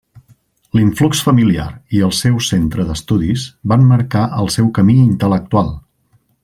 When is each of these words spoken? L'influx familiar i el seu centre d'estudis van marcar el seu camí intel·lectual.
L'influx 0.77 1.19
familiar 1.27 1.67
i 1.97 2.01
el 2.07 2.15
seu 2.21 2.41
centre 2.47 2.87
d'estudis 2.87 3.47
van 3.75 3.87
marcar 3.93 4.27
el 4.41 4.53
seu 4.59 4.73
camí 4.79 5.01
intel·lectual. 5.07 5.75